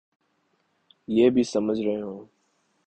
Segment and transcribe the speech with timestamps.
[1.07, 2.25] یہ بھی سمجھ رہے ہوں۔